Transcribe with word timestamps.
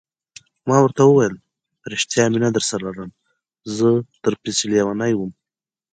ما 0.67 0.77
ورته 0.81 1.01
وویل: 1.05 1.35
په 1.79 1.85
رښتیا 1.93 2.23
مینه 2.33 2.49
درسره 2.55 2.81
لرم، 2.87 3.09
زه 3.75 3.87
در 4.23 4.33
پسې 4.41 4.63
لیونی 4.71 5.13
وم. 5.15 5.31